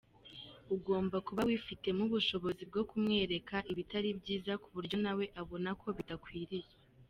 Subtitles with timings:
[0.75, 6.69] Ugomba kuba wifitemo ubushobozi bwo kumwereka ibitari byiza ku buryo nawe abona ko bidakwiriye.